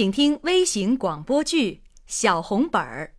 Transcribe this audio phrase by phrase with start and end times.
[0.00, 1.72] 请听微型广播剧
[2.06, 3.12] 《小红本儿》。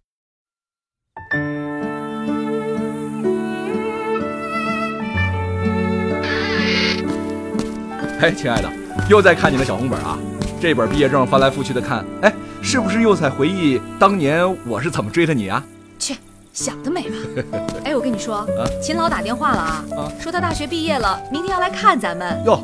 [8.20, 8.74] 哎，亲爱的，
[9.08, 10.18] 又在看你的小红本啊？
[10.60, 12.34] 这本毕业证翻来覆去的看，哎，
[12.64, 15.64] 是不是又在回忆当年我是怎么追的你啊？
[16.00, 16.16] 去，
[16.52, 17.16] 想得美吧！
[17.86, 18.44] 哎，我跟你说，
[18.82, 22.44] 秦老打电话了啊，说他大学毕业了，明天要来看咱们。
[22.44, 22.60] 哟，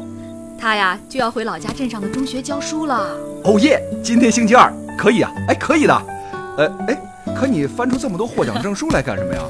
[0.59, 3.15] 他呀就要回老家镇上的中学教书了。
[3.43, 3.81] 哦耶！
[4.03, 6.01] 今天星期二，可以啊，哎，可以的。
[6.57, 6.97] 呃，哎，
[7.35, 9.41] 可你翻出这么多获奖证书来干什么呀？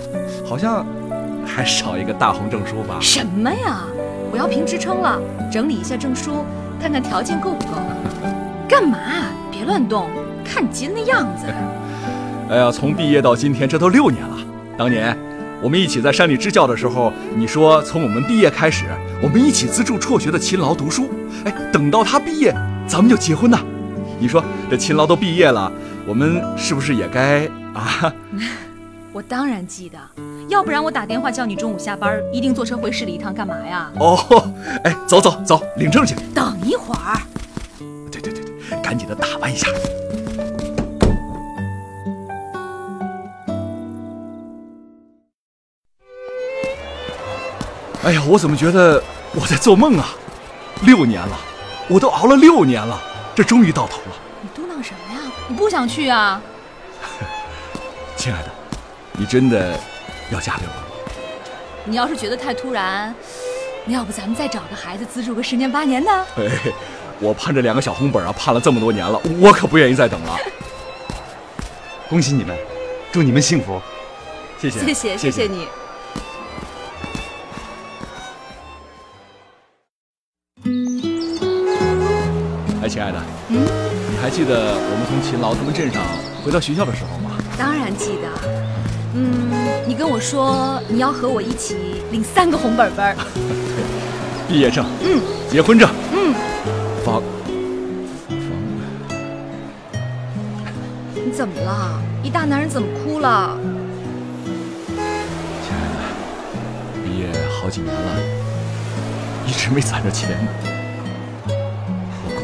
[0.46, 0.86] 好像
[1.46, 2.98] 还少一个大红证书吧？
[3.00, 3.84] 什么呀？
[4.32, 5.20] 我要评职称了，
[5.52, 6.44] 整理一下证书，
[6.82, 7.80] 看看条件够不够。
[8.68, 8.98] 干嘛？
[9.50, 10.10] 别乱动，
[10.44, 11.46] 看你急的那样子。
[12.52, 14.38] 哎呀，从毕业到今天，这都六年了。
[14.78, 15.18] 当年
[15.62, 18.86] 我们一起在山里支教的时候，你说从我们毕业开始，
[19.22, 21.10] 我们一起资助辍学的勤劳读书。
[21.46, 22.54] 哎，等到他毕业，
[22.88, 23.60] 咱们就结婚呐。
[24.20, 25.72] 你说这勤劳都毕业了，
[26.06, 28.14] 我们是不是也该啊？
[29.14, 29.98] 我当然记得，
[30.48, 33.92] 要不然我打电话叫你中午下班一定坐车回市里一趟，干嘛呀？
[34.00, 34.18] 哦，
[34.84, 36.16] 哎，走走走，领证去。
[36.36, 37.18] 等一会儿。
[38.12, 39.68] 对对对对，赶紧的打扮一下。
[48.08, 50.16] 哎呀，我怎么觉得我在做梦啊？
[50.84, 51.38] 六年了，
[51.90, 52.98] 我都熬了六年了，
[53.36, 54.16] 这终于到头了。
[54.42, 55.20] 你嘟囔什么呀？
[55.50, 56.42] 你不想去啊？
[58.16, 58.50] 亲爱的，
[59.12, 59.78] 你真的
[60.32, 60.88] 要嫁给我吗？
[61.84, 63.14] 你要是觉得太突然，
[63.84, 66.10] 那要不咱们再找个孩子资助个十年八年的？
[66.38, 66.50] 哎，
[67.20, 70.38] 我盼着两个小红本啊，盼了这么多年了，我可不愿意再等了。
[72.08, 72.58] 恭喜你们，
[73.12, 73.82] 祝你们幸福。
[74.62, 75.68] 谢谢，谢谢，谢谢你。
[82.98, 83.60] 亲爱的，嗯，
[84.10, 86.02] 你还记得我们从勤劳他们镇上
[86.44, 87.38] 回到学校的时候吗？
[87.56, 88.28] 当然记得。
[89.14, 93.16] 嗯，你跟我说你要和我一起领三个红本本。
[94.50, 96.34] 毕业证，嗯，结婚证，嗯，
[97.06, 97.24] 房房。
[101.14, 102.02] 你怎么了？
[102.24, 103.56] 一大男人怎么哭了？
[105.62, 107.28] 亲爱的，毕业
[107.62, 108.20] 好几年了，
[109.46, 110.36] 一直没攒着钱。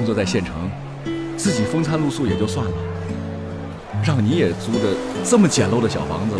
[0.03, 0.53] 我工作在县城，
[1.37, 2.71] 自己风餐露宿也就算了，
[4.03, 4.93] 让你也租着
[5.23, 6.35] 这么简陋的小房子，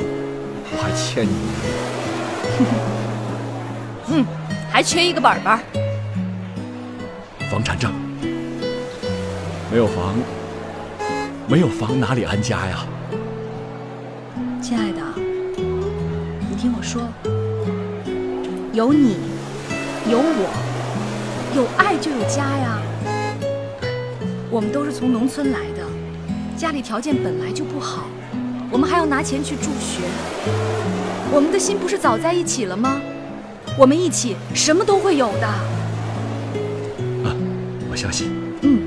[0.70, 1.64] 我还欠你呢。
[4.12, 4.26] 嗯，
[4.70, 5.58] 还缺一个本本。
[7.50, 7.94] 房产证，
[9.72, 10.14] 没有房，
[11.48, 12.86] 没有房哪里安家呀？
[14.62, 15.00] 亲爱的，
[15.56, 17.02] 你听我说，
[18.74, 19.16] 有你，
[20.12, 20.52] 有我，
[21.56, 22.82] 有爱就有家呀。
[24.54, 25.84] 我们都是从农村来的，
[26.56, 28.04] 家里条件本来就不好，
[28.70, 30.04] 我们还要拿钱去助学。
[31.32, 33.02] 我们的心不是早在一起了吗？
[33.80, 35.48] 我们一起什么都会有的。
[35.48, 37.34] 啊，
[37.90, 38.30] 我相信。
[38.62, 38.84] 嗯。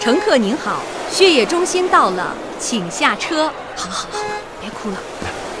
[0.00, 0.80] 乘客您好，
[1.12, 3.52] 血液中心到了，请下车。
[3.76, 4.24] 好了好了好了，
[4.62, 4.96] 别哭了，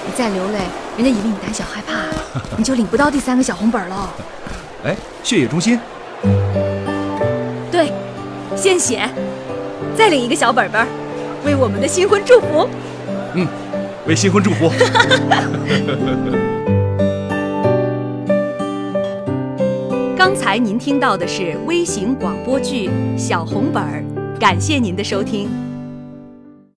[0.06, 0.60] 你再流泪，
[0.96, 1.92] 人家以为你胆小害怕，
[2.56, 4.10] 你就领不到第三个小红本了。
[4.82, 5.78] 哎，血液中心。
[7.70, 7.92] 对，
[8.56, 9.06] 献血，
[9.94, 10.86] 再领一个小本本，
[11.44, 12.66] 为我们的新婚祝福。
[13.34, 13.46] 嗯，
[14.06, 14.72] 为新婚祝福。
[20.16, 22.88] 刚才您听到的是微型广播剧
[23.18, 24.02] 《小红本儿》，
[24.42, 25.71] 感谢您的收听。